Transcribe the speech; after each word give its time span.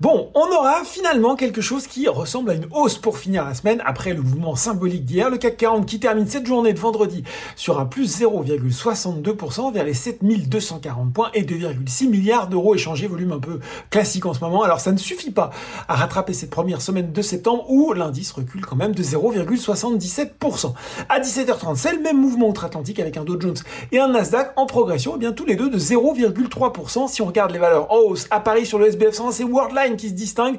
Bon, 0.00 0.30
on 0.34 0.46
aura 0.46 0.82
finalement 0.82 1.36
quelque 1.36 1.60
chose 1.60 1.86
qui 1.86 2.08
ressemble 2.08 2.52
à 2.52 2.54
une 2.54 2.66
hausse 2.70 2.96
pour 2.96 3.18
finir 3.18 3.44
la 3.44 3.52
semaine 3.52 3.82
après 3.84 4.14
le 4.14 4.22
mouvement 4.22 4.56
symbolique 4.56 5.04
d'hier. 5.04 5.28
Le 5.28 5.36
CAC 5.36 5.58
40 5.58 5.84
qui 5.84 6.00
termine 6.00 6.26
cette 6.26 6.46
journée 6.46 6.72
de 6.72 6.78
vendredi 6.78 7.22
sur 7.54 7.78
un 7.78 7.84
plus 7.84 8.18
0,62% 8.18 9.74
vers 9.74 9.84
les 9.84 9.92
7240 9.92 11.12
points 11.12 11.28
et 11.34 11.42
2,6 11.42 12.08
milliards 12.08 12.48
d'euros 12.48 12.74
échangés, 12.74 13.08
volume 13.08 13.32
un 13.32 13.40
peu 13.40 13.60
classique 13.90 14.24
en 14.24 14.32
ce 14.32 14.40
moment. 14.40 14.62
Alors 14.62 14.80
ça 14.80 14.90
ne 14.90 14.96
suffit 14.96 15.32
pas 15.32 15.50
à 15.86 15.96
rattraper 15.96 16.32
cette 16.32 16.48
première 16.48 16.80
semaine 16.80 17.12
de 17.12 17.20
septembre 17.20 17.66
où 17.68 17.92
l'indice 17.92 18.32
recule 18.32 18.64
quand 18.64 18.76
même 18.76 18.94
de 18.94 19.02
0,77%. 19.02 20.72
À 21.10 21.20
17h30, 21.20 21.76
c'est 21.76 21.92
le 21.92 22.00
même 22.00 22.18
mouvement 22.18 22.48
outre-Atlantique 22.48 23.00
avec 23.00 23.18
un 23.18 23.24
Dow 23.24 23.38
Jones 23.38 23.58
et 23.92 23.98
un 23.98 24.08
Nasdaq 24.08 24.54
en 24.56 24.64
progression, 24.64 25.12
et 25.12 25.16
eh 25.16 25.18
bien 25.18 25.32
tous 25.32 25.44
les 25.44 25.56
deux 25.56 25.68
de 25.68 25.78
0,3%. 25.78 27.06
Si 27.06 27.20
on 27.20 27.26
regarde 27.26 27.50
les 27.50 27.58
valeurs 27.58 27.92
en 27.92 27.98
hausse 27.98 28.26
à 28.30 28.40
Paris 28.40 28.64
sur 28.64 28.78
le 28.78 28.86
SBF 28.86 29.12
100, 29.12 29.32
c'est 29.32 29.44
Worldline 29.44 29.89
qui 29.96 30.08
se 30.08 30.14
distingue. 30.14 30.56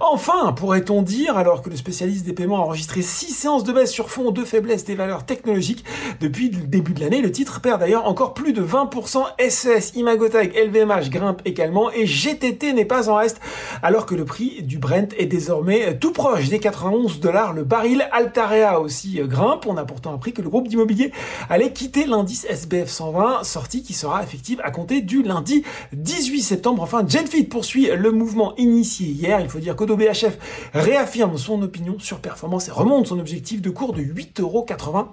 Enfin, 0.00 0.52
pourrait-on 0.52 1.02
dire, 1.02 1.36
alors 1.36 1.62
que 1.62 1.70
le 1.70 1.76
spécialiste 1.76 2.24
des 2.24 2.32
paiements 2.32 2.58
a 2.58 2.60
enregistré 2.60 3.02
6 3.02 3.32
séances 3.32 3.64
de 3.64 3.72
baisse 3.72 3.90
sur 3.90 4.10
fond 4.10 4.30
de 4.30 4.44
faiblesse 4.44 4.84
des 4.84 4.94
valeurs 4.94 5.24
technologiques 5.26 5.84
depuis 6.20 6.50
le 6.50 6.66
début 6.66 6.92
de 6.92 7.00
l'année, 7.00 7.20
le 7.20 7.30
titre 7.30 7.60
perd 7.60 7.80
d'ailleurs 7.80 8.06
encore 8.06 8.34
plus 8.34 8.52
de 8.52 8.62
20%. 8.62 9.24
SES, 9.48 9.92
Imagotag, 9.96 10.54
LVMH 10.54 11.10
grimpe 11.10 11.42
également 11.44 11.90
et 11.92 12.06
GTT 12.06 12.72
n'est 12.72 12.84
pas 12.84 13.08
en 13.08 13.16
reste 13.16 13.40
alors 13.82 14.06
que 14.06 14.14
le 14.14 14.24
prix 14.24 14.62
du 14.62 14.78
Brent 14.78 15.14
est 15.18 15.26
désormais 15.26 15.98
tout 15.98 16.12
proche 16.12 16.48
des 16.48 16.58
91 16.58 17.20
dollars 17.20 17.52
le 17.52 17.64
baril. 17.64 18.08
Altarea 18.12 18.80
aussi 18.80 19.20
grimpe. 19.22 19.66
On 19.66 19.76
a 19.76 19.84
pourtant 19.84 20.14
appris 20.14 20.32
que 20.32 20.42
le 20.42 20.48
groupe 20.48 20.68
d'immobilier 20.68 21.12
allait 21.48 21.72
quitter 21.72 22.06
l'indice 22.06 22.46
SBF 22.48 22.88
120, 22.88 23.44
sortie 23.44 23.82
qui 23.82 23.92
sera 23.92 24.22
effective 24.22 24.60
à 24.64 24.70
compter 24.70 25.00
du 25.00 25.22
lundi 25.22 25.64
18 25.92 26.42
septembre. 26.42 26.82
Enfin, 26.82 27.04
Genfit 27.06 27.44
poursuit 27.44 27.88
le 27.94 28.10
mouvement 28.10 28.54
initial 28.56 28.73
hier. 28.82 29.40
Il 29.40 29.48
faut 29.48 29.58
dire 29.58 29.76
qu'Odo 29.76 29.96
BHF 29.96 30.38
réaffirme 30.72 31.36
son 31.38 31.62
opinion 31.62 31.98
sur 31.98 32.20
performance 32.20 32.68
et 32.68 32.72
remonte 32.72 33.06
son 33.06 33.18
objectif 33.18 33.62
de 33.62 33.70
cours 33.70 33.92
de 33.92 34.02
8,80€ 34.02 35.06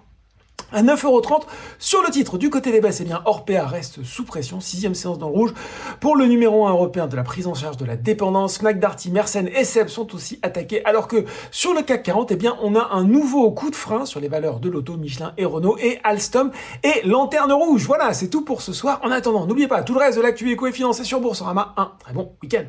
à 0.71 0.83
9,30€ 0.83 1.43
sur 1.79 2.01
le 2.01 2.09
titre. 2.09 2.37
Du 2.37 2.49
côté 2.49 2.71
des 2.71 2.81
baisses, 2.81 3.01
eh 3.01 3.03
bien, 3.03 3.21
Orpea 3.25 3.65
reste 3.65 4.03
sous 4.03 4.25
pression, 4.25 4.59
sixième 4.59 4.95
séance 4.95 5.17
dans 5.17 5.27
le 5.27 5.33
rouge. 5.33 5.53
Pour 5.99 6.15
le 6.15 6.25
numéro 6.25 6.65
1 6.65 6.71
européen 6.71 7.07
de 7.07 7.15
la 7.15 7.23
prise 7.23 7.47
en 7.47 7.53
charge 7.53 7.77
de 7.77 7.85
la 7.85 7.95
dépendance, 7.95 8.57
Fnac 8.59 8.79
Darty, 8.79 9.11
Mersenne 9.11 9.47
et 9.47 9.63
Seb 9.63 9.87
sont 9.87 10.13
aussi 10.15 10.39
attaqués, 10.41 10.83
alors 10.85 11.07
que 11.07 11.25
sur 11.51 11.73
le 11.73 11.81
CAC 11.81 12.03
40, 12.03 12.31
eh 12.31 12.35
bien, 12.35 12.57
on 12.61 12.75
a 12.75 12.89
un 12.91 13.03
nouveau 13.03 13.51
coup 13.51 13.69
de 13.69 13.75
frein 13.75 14.05
sur 14.05 14.19
les 14.19 14.27
valeurs 14.27 14.59
de 14.59 14.69
l'auto, 14.69 14.97
Michelin 14.97 15.33
et 15.37 15.45
Renault, 15.45 15.77
et 15.79 15.99
Alstom 16.03 16.51
et 16.83 17.05
Lanterne 17.05 17.51
Rouge. 17.51 17.85
Voilà, 17.85 18.13
c'est 18.13 18.29
tout 18.29 18.43
pour 18.43 18.61
ce 18.61 18.73
soir. 18.73 18.99
En 19.03 19.11
attendant, 19.11 19.45
n'oubliez 19.45 19.67
pas, 19.67 19.83
tout 19.83 19.93
le 19.93 19.99
reste 19.99 20.17
de 20.17 20.23
l'actu 20.23 20.51
éco 20.51 20.67
et 20.67 20.71
sur 20.71 21.19
Boursorama. 21.19 21.73
Un 21.77 21.91
très 21.99 22.13
bon 22.13 22.33
week-end. 22.41 22.65